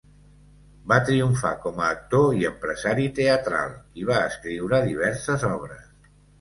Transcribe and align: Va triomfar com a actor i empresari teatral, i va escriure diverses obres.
Va 0.91 0.95
triomfar 1.09 1.51
com 1.65 1.83
a 1.83 1.89
actor 1.97 2.25
i 2.41 2.49
empresari 2.51 3.07
teatral, 3.21 3.79
i 4.03 4.09
va 4.11 4.19
escriure 4.33 4.83
diverses 4.91 5.49
obres. 5.55 5.89